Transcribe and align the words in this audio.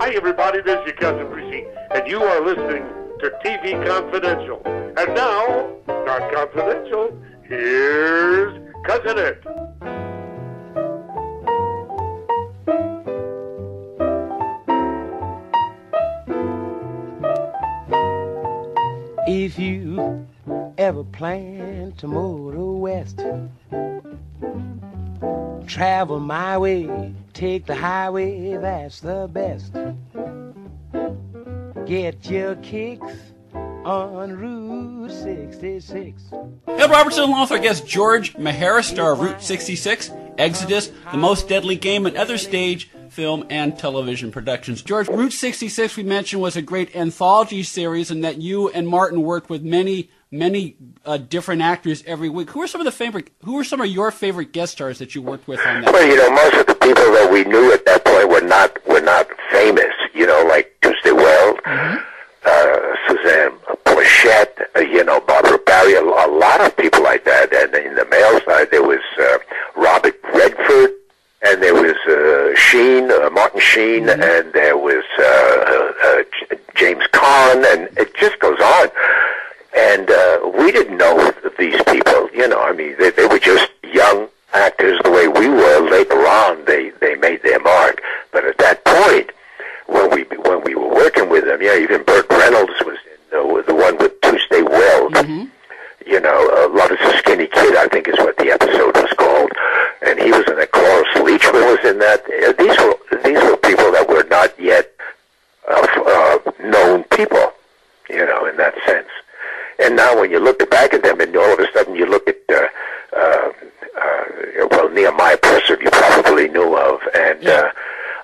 Hi, 0.00 0.10
everybody. 0.10 0.60
This 0.60 0.80
is 0.80 0.86
your 0.86 0.96
cousin 0.96 1.28
Brucey, 1.28 1.64
and 1.94 2.06
you 2.08 2.20
are 2.20 2.40
listening 2.44 2.82
to 3.20 3.30
TV 3.44 3.86
Confidential. 3.86 4.60
And 4.66 5.14
now, 5.14 5.70
not 5.86 6.32
confidential, 6.32 7.16
here's 7.44 8.60
Cousin 8.84 9.18
It. 9.18 9.44
If 19.28 19.58
you 19.58 20.26
ever 20.76 21.04
plan 21.04 21.92
to 21.98 22.08
motor 22.08 22.72
west, 22.72 23.22
travel 25.68 26.18
my 26.18 26.58
way, 26.58 27.14
take 27.44 27.66
the 27.66 27.74
highway, 27.74 28.56
that's 28.56 29.00
the 29.00 29.28
best. 29.30 29.74
Get 31.84 32.24
your 32.30 32.56
kicks 32.56 33.12
on 33.84 34.32
Route 34.32 35.10
66. 35.10 36.22
Ed 36.66 36.90
Robertson, 36.90 37.24
along 37.24 37.42
with 37.42 37.52
our 37.52 37.58
guest 37.58 37.86
George 37.86 38.32
Maharis, 38.34 38.84
star 38.84 39.12
of 39.12 39.20
Route 39.20 39.42
66, 39.42 40.10
Exodus, 40.38 40.90
The 41.10 41.18
Most 41.18 41.46
Deadly 41.46 41.76
Game, 41.76 42.06
and 42.06 42.16
other 42.16 42.38
stage, 42.38 42.90
film, 43.10 43.44
and 43.50 43.78
television 43.78 44.32
productions. 44.32 44.80
George, 44.80 45.08
Route 45.08 45.34
66, 45.34 45.98
we 45.98 46.02
mentioned, 46.02 46.40
was 46.40 46.56
a 46.56 46.62
great 46.62 46.96
anthology 46.96 47.62
series, 47.62 48.10
and 48.10 48.24
that 48.24 48.40
you 48.40 48.70
and 48.70 48.88
Martin 48.88 49.20
worked 49.20 49.50
with 49.50 49.62
many, 49.62 50.08
many 50.34 50.76
uh, 51.04 51.16
different 51.16 51.62
actors 51.62 52.02
every 52.06 52.28
week. 52.28 52.50
Who 52.50 52.60
are 52.62 52.66
some 52.66 52.80
of 52.80 52.84
the 52.84 52.92
favorite? 52.92 53.30
Who 53.44 53.58
are 53.58 53.64
some 53.64 53.80
of 53.80 53.86
your 53.86 54.10
favorite 54.10 54.52
guest 54.52 54.72
stars 54.72 54.98
that 54.98 55.14
you 55.14 55.22
worked 55.22 55.46
with 55.48 55.60
on 55.64 55.82
that? 55.82 55.92
Well, 55.92 56.06
you 56.06 56.16
know, 56.16 56.30
most 56.30 56.54
of 56.54 56.66
the 56.66 56.74
people 56.74 57.04
that 57.12 57.30
we 57.32 57.44
knew 57.44 57.72
at 57.72 57.86
that 57.86 58.04
point 58.04 58.28
were 58.28 58.40
not 58.40 58.76
were 58.86 59.00
not 59.00 59.28
famous. 59.50 59.92
You 60.12 60.26
know, 60.26 60.44
like 60.48 60.76
Tuesday 60.82 61.12
Weld, 61.12 61.60
uh, 61.64 62.78
Suzanne 63.08 63.52
Pleshette, 63.84 64.66
uh, 64.76 64.80
you 64.80 65.04
know, 65.04 65.20
Barbara 65.20 65.58
Barrie, 65.58 65.94
a, 65.94 66.02
a 66.02 66.28
lot 66.28 66.60
of 66.60 66.76
people 66.76 67.02
like 67.02 67.24
that. 67.24 67.52
And 67.54 67.74
in 67.74 67.94
the 67.94 68.04
male 68.06 68.40
side, 68.44 68.70
there 68.70 68.82
was 68.82 69.00
uh, 69.18 69.38
Robert 69.76 70.18
Redford, 70.34 70.90
and 71.42 71.62
there 71.62 71.74
was 71.74 71.96
uh, 72.08 72.54
Sheen, 72.56 73.10
uh, 73.10 73.30
Martin 73.30 73.60
Sheen, 73.60 74.08
and 74.08 74.52
there 74.52 74.76
was 74.76 75.04
uh, 75.18 75.22
uh, 75.24 75.92
uh, 76.04 76.22
J- 76.38 76.58
James 76.74 77.04
Caan, 77.12 77.64
and 77.72 77.98
it 77.98 78.14
just 78.16 78.38
goes 78.40 78.58
on. 78.60 78.88
And 79.76 80.10
uh, 80.10 80.50
we 80.56 80.70
didn't 80.72 80.96
know 80.98 81.32
these 81.58 81.80
people, 81.84 82.28
you 82.32 82.46
know. 82.48 82.60
I 82.60 82.72
mean, 82.72 82.94
they, 82.98 83.10
they 83.10 83.26
were 83.26 83.38
just 83.40 83.68
young 83.92 84.28
actors 84.52 85.00
the 85.02 85.10
way 85.10 85.26
we 85.28 85.48
were. 85.48 85.80
Later 85.90 86.26
on, 86.26 86.64
they 86.64 86.90
they 87.00 87.16
made 87.16 87.42
their 87.42 87.58
mark. 87.60 88.00
But 88.32 88.44
at 88.44 88.58
that 88.58 88.84
point, 88.84 89.30
when 89.86 90.10
we 90.10 90.22
when 90.38 90.62
we 90.62 90.74
were 90.74 90.88
working 90.94 91.28
with 91.28 91.44
them, 91.44 91.60
yeah, 91.62 91.76
even 91.76 92.04
Burt 92.04 92.26
Reynolds 92.30 92.72
was 92.84 92.98
in 93.32 93.38
uh, 93.38 93.62
the 93.62 93.74
one 93.74 93.98
with 93.98 94.20
Tuesday 94.22 94.62
Weld. 94.62 95.16
You 96.06 96.20
know, 96.20 96.50
a 96.50 97.18
Skinny 97.18 97.46
Kid, 97.46 97.76
I 97.76 97.88
think 97.88 98.06
is 98.08 98.18
what 98.18 98.36
the 98.36 98.50
episode 98.50 98.94
was 98.94 99.10
called, 99.16 99.50
and 100.02 100.18
he 100.20 100.30
was 100.30 100.44
in 100.48 100.58
it. 100.58 100.70
Cloris 100.70 101.08
Leachman 101.16 101.64
was 101.64 101.84
in 101.84 101.98
that. 101.98 102.22
Uh, 102.24 102.52
these 102.52 102.76
were 102.78 102.96
these 103.24 103.42
were 103.42 103.56
people 103.56 103.90
that 103.92 104.06
were 104.08 104.24
not 104.30 104.52
yet 104.60 104.92
uh, 105.68 105.80
f- 105.82 106.06
uh, 106.06 106.52
known 106.62 107.04
people, 107.04 107.52
you 108.10 108.24
know, 108.26 108.46
in 108.46 108.56
that 108.58 108.74
sense. 108.86 109.08
And 109.82 109.96
now 109.96 110.18
when 110.18 110.30
you 110.30 110.38
look 110.40 110.58
back 110.70 110.94
at 110.94 111.02
them, 111.02 111.20
and 111.20 111.34
all 111.36 111.52
of 111.52 111.58
a 111.58 111.66
sudden 111.72 111.94
you 111.94 112.06
look 112.06 112.28
at, 112.28 112.36
uh, 112.48 112.68
uh, 113.16 113.52
uh, 114.00 114.66
well, 114.70 114.88
Nehemiah 114.90 115.36
Persoff, 115.38 115.82
you 115.82 115.90
probably 115.90 116.48
knew 116.48 116.76
of, 116.76 117.00
and 117.14 117.46
uh, 117.46 117.70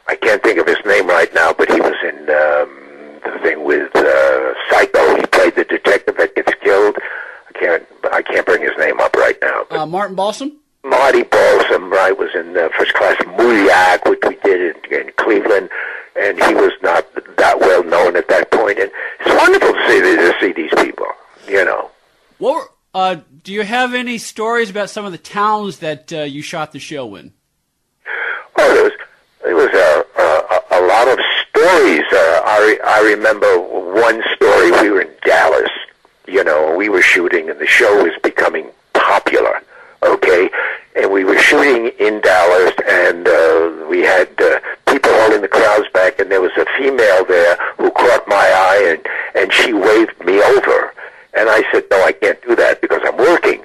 I 0.08 0.14
can't 0.16 0.42
think 0.42 0.58
of 0.58 0.66
his 0.66 0.78
name 0.86 1.06
right 1.06 1.32
now, 1.34 1.52
but 1.52 1.70
he 1.70 1.80
was 1.80 1.94
in 2.02 2.18
um, 2.20 3.20
the 3.24 3.38
thing 3.42 3.64
with 3.64 3.94
uh, 3.96 4.54
Psycho. 4.70 5.16
He 5.16 5.26
played 5.26 5.54
the 5.56 5.64
detective 5.64 6.16
that 6.18 6.34
gets 6.34 6.52
killed. 6.62 6.96
I 7.48 7.58
can't, 7.58 7.86
I 8.12 8.22
can't 8.22 8.46
bring 8.46 8.62
his 8.62 8.76
name 8.78 9.00
up 9.00 9.14
right 9.16 9.36
now. 9.42 9.64
But 9.68 9.78
Uh, 9.80 9.86
Martin 9.86 10.16
Balsam. 10.16 10.52
Marty 10.82 11.24
Balsam, 11.24 11.90
right, 11.90 12.16
was 12.16 12.30
in 12.34 12.56
uh, 12.56 12.68
first 12.78 12.94
class 12.94 13.16
Mouliak, 13.36 14.08
which 14.08 14.20
we 14.26 14.36
did 14.36 14.74
in, 14.90 15.00
in 15.00 15.12
Cleveland, 15.18 15.68
and 16.18 16.42
he 16.42 16.54
was 16.54 16.72
not 16.82 17.06
that 17.36 17.60
well 17.60 17.84
known 17.84 18.16
at 18.16 18.28
that 18.28 18.50
point. 18.50 18.78
And 18.78 18.90
it's 19.20 19.34
wonderful 19.36 19.74
to 19.74 19.88
see 19.88 20.00
to 20.00 20.34
see 20.40 20.52
these 20.52 20.72
people, 20.82 21.06
you 21.50 21.64
know. 21.64 21.90
What 22.38 22.54
were, 22.54 22.70
uh, 22.94 23.16
do 23.42 23.52
you 23.52 23.62
have 23.62 23.94
any 23.94 24.18
stories 24.18 24.70
about 24.70 24.90
some 24.90 25.04
of 25.04 25.12
the 25.12 25.18
towns 25.18 25.78
that 25.78 26.12
uh, 26.12 26.22
you 26.22 26.42
shot 26.42 26.72
the 26.72 26.78
show 26.78 27.14
in? 27.16 27.32
Oh, 28.56 28.74
there 28.74 28.84
was 28.84 28.92
there 29.44 29.56
was 29.56 29.72
a 29.74 30.04
a, 30.20 30.78
a 30.78 30.80
lot 30.86 31.08
of 31.08 31.18
stories. 31.48 32.04
Uh, 32.12 32.40
I 32.44 32.78
I 32.84 33.00
remember 33.02 33.58
one 33.58 34.22
story. 34.34 34.70
We 34.82 34.90
were 34.90 35.02
in 35.02 35.10
Dallas, 35.24 35.70
you 36.26 36.44
know, 36.44 36.74
we 36.76 36.88
were 36.88 37.02
shooting, 37.02 37.50
and 37.50 37.58
the 37.58 37.66
show 37.66 38.02
was 38.02 38.12
becoming 38.22 38.66
popular. 38.94 39.60
Okay, 40.02 40.48
and 40.96 41.12
we 41.12 41.24
were 41.24 41.38
shooting 41.38 41.88
in 41.98 42.20
Dallas, 42.20 42.72
and 42.88 43.28
uh, 43.28 43.86
we 43.88 44.00
had 44.00 44.28
uh, 44.40 44.60
people 44.90 45.10
holding 45.12 45.42
the 45.42 45.48
crowds 45.48 45.86
back, 45.92 46.18
and 46.18 46.30
there 46.30 46.40
was 46.40 46.52
a 46.56 46.66
female 46.78 47.24
there 47.24 47.56
who 47.76 47.90
caught 47.90 48.26
my 48.26 48.36
eye, 48.36 48.82
and 48.96 49.06
and 49.42 49.52
she 49.52 49.72
waved 49.72 50.18
me 50.24 50.40
over, 50.40 50.94
and 51.34 51.48
I 51.48 51.62
said, 51.70 51.79
no, 51.90 52.02
I 52.04 52.12
can't 52.12 52.40
do 52.42 52.54
that 52.56 52.80
because 52.80 53.00
I'm 53.04 53.16
working. 53.16 53.64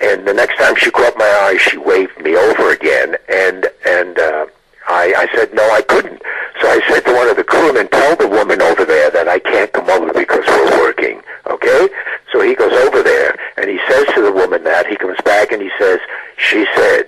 And 0.00 0.26
the 0.26 0.34
next 0.34 0.56
time 0.58 0.74
she 0.76 0.90
caught 0.90 1.16
my 1.16 1.24
eye, 1.24 1.56
she 1.58 1.78
waved 1.78 2.18
me 2.20 2.36
over 2.36 2.70
again, 2.72 3.16
and 3.28 3.66
and 3.86 4.18
uh, 4.18 4.46
I, 4.88 5.14
I 5.16 5.28
said 5.34 5.54
no, 5.54 5.62
I 5.72 5.82
couldn't. 5.82 6.20
So 6.60 6.68
I 6.68 6.80
said 6.88 7.00
to 7.06 7.14
one 7.14 7.28
of 7.28 7.36
the 7.36 7.44
crewmen, 7.44 7.88
tell 7.88 8.14
the 8.16 8.28
woman 8.28 8.60
over 8.62 8.84
there 8.84 9.10
that 9.10 9.28
I 9.28 9.38
can't 9.38 9.72
come 9.72 9.88
over 9.90 10.12
because 10.12 10.44
we're 10.46 10.78
working. 10.80 11.20
Okay? 11.46 11.88
So 12.32 12.40
he 12.40 12.54
goes 12.54 12.72
over 12.72 13.02
there 13.02 13.36
and 13.56 13.68
he 13.70 13.78
says 13.88 14.06
to 14.14 14.22
the 14.22 14.32
woman 14.32 14.64
that 14.64 14.86
he 14.86 14.96
comes 14.96 15.18
back 15.24 15.52
and 15.52 15.60
he 15.62 15.70
says, 15.78 15.98
she 16.38 16.66
said, 16.74 17.06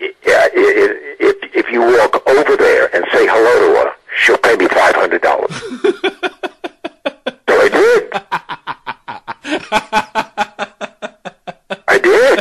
"I- 0.00 0.14
I- 0.26 0.50
I- 0.54 0.98
if 1.20 1.36
if 1.54 1.70
you 1.70 1.80
walk 1.82 2.22
over 2.28 2.56
there 2.56 2.94
and 2.94 3.04
say 3.12 3.26
hello 3.26 3.54
to 3.66 3.80
her, 3.80 3.92
she'll 4.16 4.38
pay 4.38 4.56
me 4.56 4.66
five 4.68 4.94
hundred 4.94 5.22
dollars. 5.22 5.54
so 7.48 7.54
I 7.60 7.68
did. 7.68 8.12
I 11.88 11.98
did. 11.98 12.38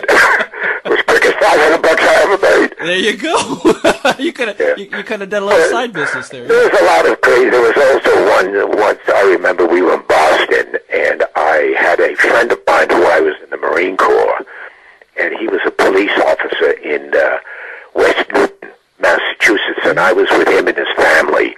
it 0.86 0.90
was 0.90 1.02
quick 1.08 1.26
as 1.26 1.34
five 1.34 1.60
hundred 1.60 1.82
bucks 1.82 2.04
I 2.04 2.16
ever 2.24 2.38
made. 2.38 2.76
There 2.88 2.97
you 3.08 3.18
go. 3.18 4.14
you 4.20 4.34
could 4.34 4.48
have 4.50 4.60
you, 4.78 4.86
you 4.86 5.04
could 5.04 5.22
have 5.22 5.30
done 5.30 5.44
a 5.44 5.46
little 5.46 5.70
side 5.70 5.94
business 5.94 6.30
there. 6.30 6.48
There 6.48 6.70
was 6.70 6.80
a 6.80 6.86
lot 6.86 7.10
of 7.10 7.22
crazy. 7.22 7.50
There 7.50 7.62
was 7.62 7.78
also 7.78 8.14
one 8.30 8.78
once 8.78 9.00
I 9.08 9.24
remember 9.24 9.66
we 9.66 9.82
were 9.82 9.96
in 9.96 10.04
Boston, 10.08 10.78
and 10.92 11.24
I 11.36 11.74
had 11.78 12.00
a 12.00 12.16
friend 12.16 12.52
of 12.52 12.60
mine 12.68 12.90
who 12.90 13.04
I 13.04 13.20
was 13.20 13.36
in 13.44 13.50
the 13.50 13.58
Marine 13.58 13.98
Corps, 13.98 14.46
and 15.18 15.36
he 15.36 15.48
was 15.48 15.62
a 15.66 15.72
police 15.72 16.12
officer 16.26 16.72
in 16.84 17.14
uh, 17.16 17.40
West 17.96 18.30
Newton, 18.34 18.72
Massachusetts, 19.00 19.82
and 19.86 20.00
I 20.00 20.14
was 20.14 20.30
with 20.32 20.48
him 20.48 20.68
and 20.68 20.78
his 20.78 20.92
family. 20.96 21.56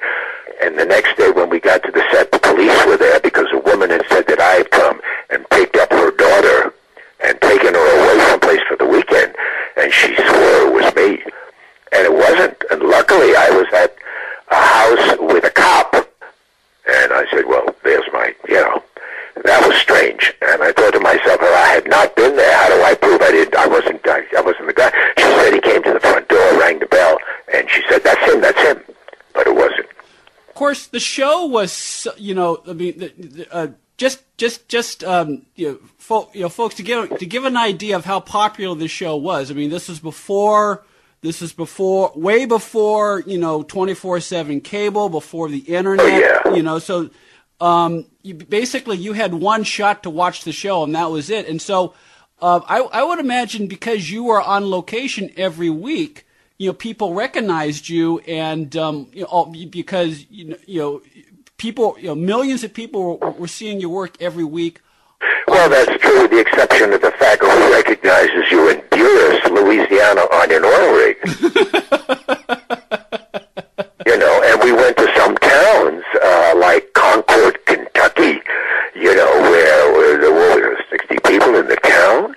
And 0.61 0.77
the 0.77 0.85
next 0.85 1.17
day 1.17 1.31
when 1.31 1.49
we 1.49 1.59
got 1.59 1.83
to 1.83 1.91
the 1.91 2.03
set, 2.11 2.31
the 2.31 2.39
police 2.39 2.85
were 2.85 2.97
there 2.97 3.19
because 3.21 3.47
a 3.53 3.59
woman 3.59 3.89
had 3.89 4.05
said 4.09 4.27
that 4.27 4.39
I 4.39 4.55
had 4.55 4.71
come 4.71 4.99
and 5.29 5.49
picked 5.49 5.77
up 5.77 5.89
her 5.91 6.11
daughter 6.11 6.73
and 7.21 7.39
taken 7.41 7.73
her 7.73 7.87
away 7.97 8.25
someplace 8.27 8.61
for 8.67 8.75
the 8.75 8.85
weekend, 8.85 9.35
and 9.77 9.91
she 9.91 10.15
swore 10.15 10.67
it 10.67 10.73
was 10.73 10.95
me. 10.95 11.23
And 11.91 12.05
it 12.05 12.13
wasn't. 12.13 12.59
Luckily 13.19 13.35
I 13.35 13.49
was 13.49 13.67
at 13.73 13.95
a 14.49 14.55
house 14.55 15.33
with 15.33 15.43
a 15.43 15.49
cop. 15.49 15.93
And 15.93 17.11
I 17.11 17.29
said, 17.29 17.45
well, 17.47 17.75
there's 17.83 18.05
my, 18.13 18.33
you 18.47 18.55
know, 18.55 18.81
that 19.43 19.67
was 19.67 19.75
strange. 19.75 20.33
And 20.41 20.63
I 20.63 20.71
thought 20.71 20.93
to 20.93 21.01
myself, 21.01 21.37
if 21.41 21.53
I 21.53 21.67
had 21.67 21.89
not 21.89 22.15
been 22.15 22.37
there, 22.37 22.57
how 22.57 22.69
do 22.69 22.81
I 22.81 22.95
prove 22.95 23.21
I 23.21 23.31
didn't, 23.31 23.55
I 23.55 23.67
wasn't, 23.67 24.07
I, 24.07 24.23
I 24.37 24.41
wasn't 24.41 24.67
the 24.67 24.73
guy. 24.73 24.91
She 25.17 25.23
said 25.23 25.53
he 25.53 25.59
came 25.59 25.83
to 25.83 25.93
the 25.93 25.99
front 25.99 26.29
door, 26.29 26.59
rang 26.59 26.79
the 26.79 26.85
bell, 26.85 27.17
and 27.53 27.69
she 27.69 27.81
said, 27.89 28.05
that's 28.05 28.31
him, 28.31 28.39
that's 28.39 28.61
him. 28.61 28.81
But 29.33 29.47
it 29.47 29.55
wasn't. 29.55 29.87
Of 30.47 30.55
course, 30.55 30.87
the 30.87 30.99
show 31.01 31.45
was 31.45 32.07
you 32.17 32.35
know 32.35 32.61
I 32.67 32.73
mean 32.73 32.99
the, 32.99 33.13
the, 33.17 33.53
uh, 33.53 33.67
just 33.97 34.23
just 34.37 34.67
just 34.67 35.03
um, 35.03 35.45
you 35.55 35.67
know, 35.67 35.79
fo- 35.97 36.29
you 36.33 36.41
know 36.41 36.49
folks 36.49 36.75
to 36.75 36.83
give 36.83 37.17
to 37.17 37.25
give 37.25 37.45
an 37.45 37.55
idea 37.55 37.95
of 37.95 38.05
how 38.05 38.19
popular 38.19 38.75
the 38.75 38.87
show 38.87 39.15
was. 39.15 39.51
I 39.51 39.53
mean 39.53 39.69
this 39.69 39.87
was 39.87 39.99
before. 39.99 40.83
This 41.21 41.41
is 41.41 41.51
before, 41.51 42.11
way 42.15 42.45
before, 42.45 43.21
you 43.27 43.37
know, 43.37 43.61
24-7 43.63 44.63
cable, 44.63 45.09
before 45.09 45.49
the 45.49 45.59
internet, 45.59 46.05
Oh, 46.05 46.49
yeah. 46.49 46.55
you 46.55 46.63
know, 46.63 46.79
so, 46.79 47.09
um, 47.59 48.05
you, 48.23 48.35
basically 48.35 48.95
you 48.97 49.11
had 49.13 49.33
one 49.33 49.63
shot 49.63 50.03
to 50.03 50.09
watch 50.09 50.43
the 50.45 50.53
show 50.53 50.83
and 50.83 50.95
that 50.95 51.11
was 51.11 51.29
it. 51.29 51.47
And 51.49 51.61
so, 51.61 51.93
uh, 52.41 52.61
I, 52.65 52.79
I 52.79 53.03
would 53.03 53.19
imagine 53.19 53.67
because 53.67 54.09
you 54.09 54.23
were 54.23 54.41
on 54.41 54.69
location 54.69 55.29
every 55.35 55.69
week, 55.69 56.25
you 56.57 56.67
know, 56.69 56.73
people 56.73 57.13
recognized 57.13 57.89
you 57.89 58.19
and, 58.19 58.73
um, 58.77 59.07
you 59.11 59.23
know, 59.29 59.53
because, 59.69 60.25
you 60.29 60.45
know, 60.45 60.57
you 60.65 60.79
know, 60.79 61.01
people, 61.57 61.97
you 61.99 62.07
know, 62.07 62.15
millions 62.15 62.63
of 62.63 62.73
people 62.73 63.17
were, 63.17 63.31
were 63.31 63.47
seeing 63.49 63.81
your 63.81 63.89
work 63.89 64.15
every 64.21 64.45
week. 64.45 64.79
Well, 65.49 65.69
that's 65.69 66.01
true, 66.01 66.21
with 66.21 66.31
the 66.31 66.39
exception 66.39 66.93
of 66.93 67.01
the 67.01 67.11
fact 67.11 67.41
that 67.41 67.51
who 67.51 67.73
recognizes 67.73 68.49
you 68.51 68.69
in 68.69 68.77
Buras, 68.89 69.43
Louisiana, 69.51 70.21
on 70.21 70.49
an 70.49 70.63
oil 70.63 70.93
rig. 70.95 71.17
you 74.05 74.17
know, 74.17 74.41
and 74.45 74.63
we 74.63 74.69
we 74.69 74.77
went 74.77 74.95
to 74.97 75.11
some 75.17 75.35
towns 75.37 76.03
uh, 76.21 76.53
like 76.57 76.93
Concord, 76.93 77.57
Kentucky, 77.65 78.39
you 78.95 79.15
know, 79.15 79.41
where, 79.41 79.91
where 79.93 80.17
there 80.19 80.31
were 80.31 80.77
60 80.91 81.15
people 81.25 81.55
in 81.55 81.65
the 81.67 81.75
town. 81.77 82.35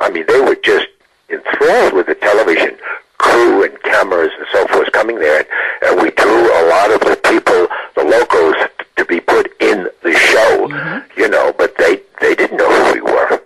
I 0.00 0.10
mean, 0.10 0.24
they 0.26 0.40
were 0.40 0.56
just 0.56 0.88
enthralled 1.30 1.92
with 1.94 2.06
the 2.06 2.14
television 2.16 2.76
crew 3.18 3.62
and 3.64 3.80
cameras 3.84 4.32
and 4.38 4.46
so 4.52 4.66
forth 4.68 4.90
coming 4.92 5.18
there. 5.20 5.46
And 5.82 6.02
we 6.02 6.10
drew 6.10 6.46
a 6.50 6.64
lot 6.68 6.90
of 6.90 7.00
the 7.00 7.16
people, 7.30 7.68
the 7.94 8.04
locals, 8.04 8.56
to 8.96 9.04
be 9.04 9.20
put 9.20 9.52
in 9.62 9.88
the 10.02 10.12
show, 10.12 10.66
Mm-hmm. 10.68 11.20
you 11.20 11.28
know, 11.28 11.52
but 11.56 11.76
they, 11.78 12.00
they 12.20 12.34
didn't 12.34 12.56
know 12.58 12.68
who 12.86 12.94
we 12.94 13.00
were. 13.00 13.40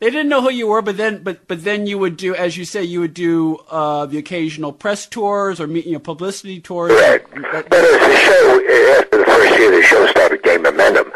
They 0.00 0.10
didn't 0.10 0.21
know 0.32 0.42
who 0.42 0.50
you 0.50 0.66
were, 0.66 0.82
but 0.82 0.96
then, 0.96 1.22
but 1.22 1.46
but 1.46 1.62
then 1.62 1.86
you 1.86 1.98
would 1.98 2.16
do, 2.16 2.34
as 2.34 2.56
you 2.56 2.64
say, 2.64 2.82
you 2.82 3.00
would 3.00 3.14
do 3.14 3.58
uh, 3.70 4.06
the 4.06 4.18
occasional 4.18 4.72
press 4.72 5.06
tours 5.06 5.60
or 5.60 5.66
meet, 5.66 5.86
you 5.86 5.92
know, 5.92 5.98
publicity 5.98 6.60
tours. 6.60 6.90
Correct. 6.90 7.30
But 7.30 7.72
as 7.72 8.00
the 8.10 8.16
show, 8.16 8.46
after 8.98 9.18
the 9.18 9.24
first 9.26 9.58
year, 9.58 9.70
the 9.70 9.82
show 9.82 10.06
started 10.06 10.42
gaining 10.42 10.62
momentum, 10.62 11.12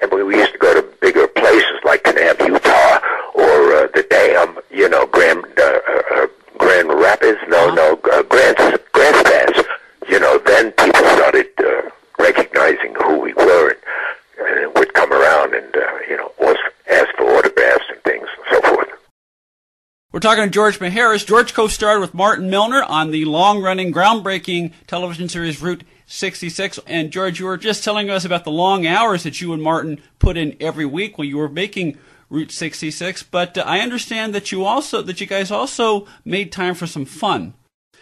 and 0.00 0.10
we, 0.10 0.22
we 0.22 0.36
used 0.36 0.52
to 0.52 0.58
go 0.58 0.72
to 0.74 0.82
bigger 1.00 1.28
places 1.28 1.78
like 1.84 2.02
Kanab, 2.04 2.40
Utah, 2.46 3.00
or 3.34 3.74
uh, 3.74 3.88
the 3.94 4.06
Dam, 4.08 4.58
you 4.70 4.88
know, 4.88 5.06
Grand 5.06 5.44
uh, 5.58 5.62
uh, 5.62 6.02
uh, 6.14 6.26
Grand 6.58 6.88
Rapids, 6.88 7.40
no, 7.48 7.74
no, 7.74 8.00
uh, 8.12 8.22
Grants 8.22 8.62
Grants 8.92 9.22
Pass. 9.30 9.64
You 10.08 10.20
know, 10.20 10.38
then 10.38 10.72
people 10.72 11.04
started 11.18 11.48
uh, 11.58 11.90
recognizing 12.18 12.94
who 12.94 13.20
we 13.20 13.34
were, 13.34 13.76
and, 14.38 14.58
and 14.58 14.74
would 14.74 14.92
come 14.94 15.12
around 15.12 15.54
and 15.54 15.76
uh, 15.76 15.98
you 16.08 16.16
know, 16.16 16.32
was 16.40 16.56
ask 16.90 17.10
for 17.16 17.24
autographs 17.36 17.84
and 17.90 18.00
things 18.02 18.28
and 18.36 18.44
so 18.50 18.68
forth. 18.68 18.88
We're 20.12 20.13
talking 20.24 20.44
to 20.44 20.50
George 20.50 20.78
Maharis. 20.78 21.26
George 21.26 21.52
co-starred 21.52 22.00
with 22.00 22.14
Martin 22.14 22.48
Milner 22.48 22.82
on 22.82 23.10
the 23.10 23.26
long-running, 23.26 23.92
groundbreaking 23.92 24.72
television 24.86 25.28
series 25.28 25.60
Route 25.60 25.84
66. 26.06 26.80
And 26.86 27.10
George, 27.10 27.38
you 27.38 27.44
were 27.44 27.58
just 27.58 27.84
telling 27.84 28.08
us 28.08 28.24
about 28.24 28.44
the 28.44 28.50
long 28.50 28.86
hours 28.86 29.22
that 29.24 29.42
you 29.42 29.52
and 29.52 29.62
Martin 29.62 30.00
put 30.18 30.38
in 30.38 30.56
every 30.60 30.86
week 30.86 31.18
when 31.18 31.28
you 31.28 31.36
were 31.36 31.50
making 31.50 31.98
Route 32.30 32.50
66. 32.50 33.22
But 33.24 33.58
uh, 33.58 33.64
I 33.66 33.80
understand 33.80 34.34
that 34.34 34.50
you 34.50 34.64
also 34.64 35.02
that 35.02 35.20
you 35.20 35.26
guys 35.26 35.50
also 35.50 36.06
made 36.24 36.50
time 36.50 36.74
for 36.74 36.86
some 36.86 37.04
fun. 37.04 37.52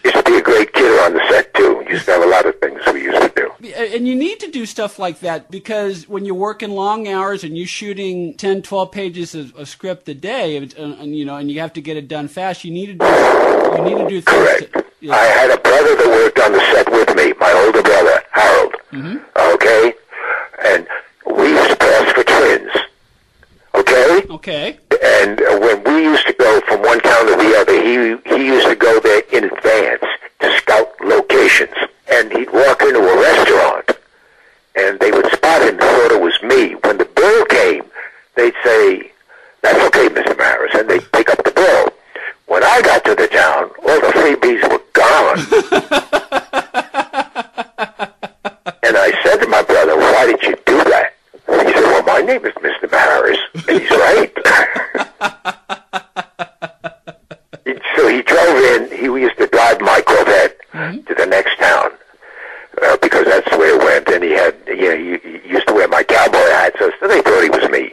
Used 0.04 0.14
to 0.14 0.22
be 0.22 0.36
a 0.36 0.42
great 0.42 0.72
kidder 0.72 1.02
on 1.02 1.14
the 1.14 1.26
set 1.28 1.52
too. 1.54 1.84
Used 1.90 2.04
to 2.04 2.12
have 2.12 2.22
a 2.22 2.28
lot 2.28 2.46
of 2.46 2.56
things 2.60 2.80
we 2.92 3.02
used 3.02 3.20
to 3.20 3.32
do. 3.34 3.51
And 3.62 4.08
you 4.08 4.16
need 4.16 4.40
to 4.40 4.50
do 4.50 4.66
stuff 4.66 4.98
like 4.98 5.20
that 5.20 5.48
because 5.50 6.08
when 6.08 6.24
you're 6.24 6.34
working 6.34 6.70
long 6.70 7.06
hours 7.06 7.44
and 7.44 7.56
you're 7.56 7.66
shooting 7.66 8.34
10, 8.34 8.62
12 8.62 8.90
pages 8.90 9.34
of, 9.36 9.54
of 9.54 9.68
script 9.68 10.08
a 10.08 10.14
day, 10.14 10.56
and, 10.56 10.74
and, 10.74 11.16
you 11.16 11.24
know, 11.24 11.36
and 11.36 11.48
you 11.50 11.60
have 11.60 11.72
to 11.74 11.80
get 11.80 11.96
it 11.96 12.08
done 12.08 12.26
fast, 12.26 12.64
you 12.64 12.72
need 12.72 12.86
to 12.86 12.94
do, 12.94 13.06
you 13.06 13.84
need 13.84 14.02
to 14.02 14.08
do 14.08 14.20
things. 14.20 14.24
Correct. 14.24 14.72
To. 14.72 15.12
I 15.12 15.24
had 15.24 15.50
a 15.50 15.58
brother 15.58 15.94
that 15.94 16.06
worked 16.06 16.38
on 16.40 16.52
the 16.52 16.60
set 16.72 16.90
with 16.90 17.16
me, 17.16 17.34
my 17.38 17.52
older 17.52 17.82
brother, 17.82 18.22
Harold. 18.32 18.74
Mm-hmm. 18.90 19.54
Okay? 19.54 19.94
And 20.64 20.88
we 21.36 21.50
used 21.50 21.70
to 21.70 21.76
pass 21.76 22.12
for 22.12 22.24
twins. 22.24 22.72
Okay? 23.76 24.26
okay. 24.28 24.78
And 25.02 25.40
uh, 25.40 25.58
when 25.60 25.84
we 25.84 26.04
used 26.04 26.26
to 26.26 26.32
go 26.32 26.60
from 26.62 26.82
one 26.82 27.00
town 27.00 27.26
to 27.26 27.36
the 27.36 27.56
other, 27.58 27.74
he 27.80 28.16
he 28.34 28.46
used 28.46 28.66
to 28.66 28.74
go 28.76 28.98
there 29.00 29.22
in 29.32 29.44
advance 29.44 30.04
to 30.40 30.56
scout 30.58 30.88
locations. 31.00 31.74
And 32.10 32.30
he'd 32.32 32.52
walk 32.52 32.82
into 32.82 33.00
a 33.00 33.20
restaurant, 33.20 33.90
and 34.76 35.00
they 35.00 35.10
would 35.10 35.26
spot 35.32 35.62
him 35.62 35.70
and 35.70 35.80
thought 35.80 36.12
it 36.12 36.20
was 36.20 36.40
me. 36.42 36.74
When 36.84 36.98
the 36.98 37.06
bill 37.06 37.44
came, 37.46 37.84
they'd 38.36 38.54
say, 38.62 39.10
"That's 39.62 39.78
okay, 39.86 40.08
Mr. 40.08 40.36
Maris," 40.36 40.74
and 40.74 40.88
they'd 40.88 41.12
pick 41.12 41.30
up 41.30 41.42
the 41.42 41.52
bill. 41.52 41.92
When 42.46 42.62
I 42.62 42.82
got 42.82 43.04
to 43.06 43.14
the 43.14 43.28
town, 43.28 43.70
all 43.82 44.00
the 44.00 44.12
freebies 44.18 44.62
were 44.70 44.82
gone. 44.92 45.38
and 48.82 48.96
I 48.96 49.12
said 49.22 49.36
to 49.38 49.48
my 49.48 49.62
brother, 49.62 49.96
"Why 49.96 50.26
did 50.26 50.42
you 50.42 50.56
do 50.66 50.76
that?" 50.84 51.14
He 51.46 51.72
said, 51.72 51.84
"Well, 51.84 52.02
my 52.02 52.20
name 52.20 52.44
is 52.44 52.54
Mr. 52.54 52.90
Maris," 52.90 53.38
and 53.54 53.80
he's 53.80 53.90
right. 53.90 54.32
so 57.96 58.08
he 58.08 58.22
drove 58.22 58.56
in. 58.74 58.90
He 58.90 59.04
used 59.04 59.38
to 59.38 59.46
drive 59.46 59.80
my 59.80 60.00
Corvette 60.02 60.58
to 61.06 61.14
the 61.16 61.26
next 61.26 61.58
town 61.58 61.90
uh, 62.82 62.96
because 62.98 63.26
that's 63.26 63.50
where 63.56 63.76
it 63.76 63.82
went. 63.84 64.08
And 64.08 64.24
he 64.24 64.32
had, 64.32 64.54
you 64.66 64.88
know, 64.88 64.96
he, 64.96 65.38
he 65.38 65.48
used 65.48 65.66
to 65.68 65.74
wear 65.74 65.88
my 65.88 66.02
cowboy 66.02 66.38
hat, 66.38 66.74
so, 66.78 66.90
so 67.00 67.08
they 67.08 67.20
thought 67.22 67.42
he 67.42 67.50
was 67.50 67.68
me. 67.70 67.92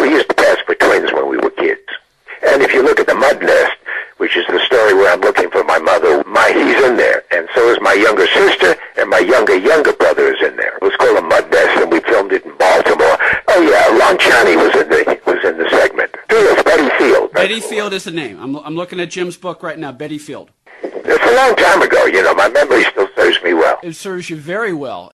We 0.00 0.10
used 0.10 0.28
to 0.28 0.34
pass 0.34 0.58
for 0.66 0.74
twins 0.74 1.12
when 1.12 1.28
we 1.28 1.36
were 1.36 1.50
kids. 1.50 1.86
And 2.42 2.62
if 2.62 2.72
you 2.72 2.82
look 2.82 2.98
at 3.00 3.06
the 3.06 3.14
Mud 3.14 3.40
Nest, 3.42 3.76
which 4.16 4.36
is 4.36 4.46
the 4.46 4.60
story 4.66 4.94
where 4.94 5.12
I'm 5.12 5.20
looking 5.20 5.50
for 5.50 5.64
my 5.64 5.78
mother, 5.78 6.22
my 6.26 6.48
he's 6.52 6.82
in 6.84 6.96
there, 6.96 7.24
and 7.30 7.48
so 7.54 7.68
is 7.70 7.80
my 7.80 7.94
younger 7.94 8.26
sister, 8.28 8.76
and 8.98 9.08
my 9.08 9.18
younger 9.18 9.56
younger 9.56 9.92
brother 9.92 10.34
is 10.34 10.40
in 10.46 10.56
there. 10.56 10.76
It 10.76 10.82
was 10.82 10.96
called 10.96 11.18
a 11.18 11.22
Mud 11.22 11.50
Nest, 11.50 11.80
and 11.80 11.92
we 11.92 12.00
filmed 12.00 12.32
it 12.32 12.44
in 12.44 12.56
Baltimore. 12.56 13.16
Oh 13.48 13.60
yeah, 13.60 13.96
Lon 13.96 14.18
Chaney 14.18 14.56
was 14.56 14.74
in 14.76 14.88
the 14.88 15.20
was 15.26 15.44
in 15.44 15.56
the 15.58 15.68
segment. 15.70 16.14
Yes, 16.30 16.62
Betty 16.62 16.88
Field. 16.98 17.29
Betty 17.40 17.60
Field 17.60 17.94
is 17.94 18.04
the 18.04 18.10
name. 18.10 18.38
I'm, 18.38 18.54
I'm 18.56 18.76
looking 18.76 19.00
at 19.00 19.08
Jim's 19.08 19.38
book 19.38 19.62
right 19.62 19.78
now. 19.78 19.92
Betty 19.92 20.18
Field. 20.18 20.50
It's 20.82 21.24
a 21.24 21.34
long 21.34 21.56
time 21.56 21.80
ago, 21.80 22.04
you 22.04 22.22
know. 22.22 22.34
My 22.34 22.50
memory 22.50 22.84
still 22.84 23.08
serves 23.16 23.42
me 23.42 23.54
well. 23.54 23.78
It 23.82 23.94
serves 23.94 24.28
you 24.28 24.36
very 24.36 24.74
well. 24.74 25.10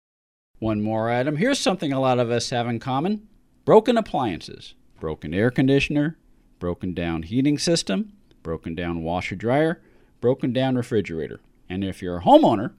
One 0.58 0.82
more 0.82 1.08
item. 1.08 1.36
Here's 1.36 1.60
something 1.60 1.92
a 1.92 2.00
lot 2.00 2.18
of 2.18 2.28
us 2.28 2.50
have 2.50 2.66
in 2.66 2.80
common 2.80 3.28
broken 3.64 3.96
appliances, 3.96 4.74
broken 4.98 5.32
air 5.32 5.52
conditioner, 5.52 6.18
broken 6.58 6.94
down 6.94 7.22
heating 7.22 7.58
system, 7.58 8.14
broken 8.42 8.74
down 8.74 9.04
washer 9.04 9.36
dryer, 9.36 9.80
broken 10.20 10.52
down 10.52 10.74
refrigerator. 10.74 11.38
And 11.68 11.84
if 11.84 12.02
you're 12.02 12.18
a 12.18 12.24
homeowner, 12.24 12.72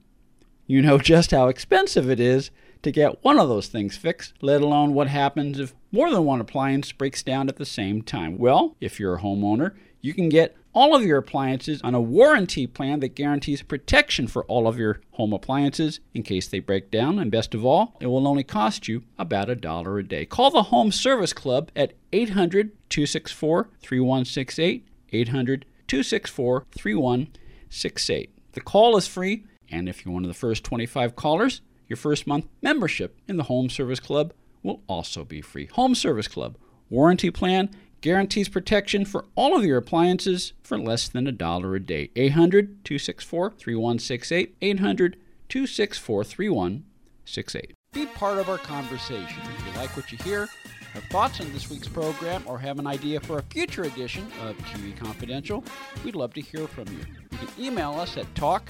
you 0.66 0.82
know 0.82 0.98
just 0.98 1.32
how 1.32 1.48
expensive 1.48 2.10
it 2.10 2.20
is 2.20 2.52
to 2.84 2.92
get 2.92 3.24
one 3.24 3.40
of 3.40 3.50
those 3.50 3.68
things 3.68 3.98
fixed, 3.98 4.34
let 4.42 4.62
alone 4.62 4.94
what 4.94 5.08
happens 5.08 5.60
if 5.60 5.74
more 5.92 6.12
than 6.12 6.26
one 6.26 6.42
appliance 6.42 6.92
breaks 6.92 7.24
down 7.24 7.50
at 7.50 7.58
the 7.58 7.66
same 7.66 8.02
time. 8.02 8.38
Well, 8.38 8.76
if 8.80 9.00
you're 9.00 9.16
a 9.16 9.22
homeowner, 9.22 9.74
you 10.02 10.14
can 10.14 10.30
get 10.30 10.56
all 10.74 10.96
of 10.96 11.04
your 11.04 11.18
appliances 11.18 11.82
on 11.82 11.96
a 11.96 12.02
warranty 12.02 12.68
plan 12.68 13.00
that 13.00 13.16
guarantees 13.16 13.64
protection 13.64 14.28
for 14.28 14.46
all 14.46 14.68
of 14.68 14.78
your 14.78 15.02
home 15.14 15.34
appliances 15.34 16.00
in 16.14 16.22
case 16.22 16.48
they 16.48 16.60
break 16.60 16.92
down. 16.92 17.18
And 17.18 17.32
best 17.32 17.56
of 17.56 17.66
all, 17.66 17.96
it 18.00 18.06
will 18.06 18.28
only 18.28 18.44
cost 18.44 18.88
you 18.88 19.02
about 19.18 19.50
a 19.50 19.56
dollar 19.56 19.98
a 19.98 20.04
day. 20.04 20.26
Call 20.26 20.52
the 20.52 20.64
Home 20.64 20.92
Service 20.92 21.34
Club 21.34 21.72
at 21.76 21.94
800 22.14 22.72
264 22.90 23.70
3168. 23.82 24.88
800 25.12 25.66
264 25.88 26.66
3168. 26.78 28.30
The 28.52 28.62
call 28.62 28.98
is 28.98 29.08
free, 29.08 29.46
and 29.72 29.90
if 29.90 30.06
you're 30.06 30.14
one 30.14 30.26
of 30.26 30.30
the 30.30 30.36
first 30.36 30.64
25 30.64 31.16
callers, 31.16 31.62
your 31.88 31.98
first 31.98 32.28
month 32.28 32.46
membership 32.62 33.20
in 33.28 33.38
the 33.38 33.44
Home 33.44 33.70
Service 33.70 34.00
Club 34.00 34.34
will 34.64 34.82
also 34.88 35.24
be 35.24 35.42
free. 35.42 35.68
Home 35.74 35.96
Service 35.96 36.28
Club 36.28 36.58
warranty 36.90 37.30
plan 37.32 37.70
guarantees 38.02 38.48
protection 38.48 39.06
for 39.06 39.26
all 39.36 39.58
of 39.58 39.66
your 39.66 39.78
appliances 39.78 40.54
for 40.64 40.78
less 40.78 41.08
than 41.08 41.28
a 41.28 41.32
dollar 41.32 41.76
a 41.76 41.80
day. 41.80 42.12
800 42.16 42.84
264 42.86 43.52
3168. 43.58 44.56
800 44.62 45.18
264 45.50 46.24
3168. 46.24 47.74
Be 47.94 48.06
part 48.06 48.38
of 48.38 48.50
our 48.50 48.58
conversation. 48.58 49.42
If 49.58 49.66
you 49.66 49.80
like 49.80 49.96
what 49.96 50.12
you 50.12 50.18
hear, 50.20 50.48
have 50.94 51.04
thoughts 51.06 51.40
on 51.40 51.52
this 51.54 51.70
week's 51.70 51.88
program, 51.88 52.44
or 52.46 52.58
have 52.60 52.80
an 52.80 52.88
idea 52.88 53.20
for 53.20 53.40
a 53.40 53.44
future 53.44 53.84
edition 53.84 54.26
of 54.44 54.58
TV 54.60 54.96
Confidential, 54.96 55.64
we'd 56.04 56.16
love 56.16 56.34
to 56.34 56.42
hear 56.42 56.68
from 56.68 56.88
you. 56.88 57.00
You 57.32 57.38
can 57.38 57.50
email 57.60 57.94
us 57.94 58.18
at 58.18 58.34
talk 58.36 58.70